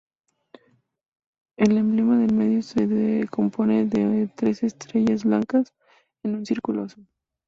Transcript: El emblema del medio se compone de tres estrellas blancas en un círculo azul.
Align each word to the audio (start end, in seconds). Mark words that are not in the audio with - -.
El 1.57 1.77
emblema 1.77 2.17
del 2.17 2.33
medio 2.33 2.63
se 2.63 3.27
compone 3.29 3.85
de 3.85 4.27
tres 4.35 4.63
estrellas 4.63 5.25
blancas 5.25 5.75
en 6.23 6.33
un 6.37 6.45
círculo 6.47 6.85
azul. 6.85 7.05